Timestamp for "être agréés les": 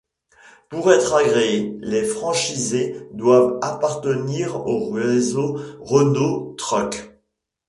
0.91-2.03